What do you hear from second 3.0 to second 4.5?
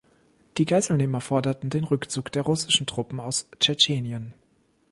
aus Tschetschenien.